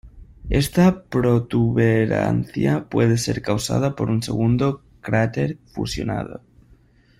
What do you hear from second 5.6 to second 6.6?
fusionado.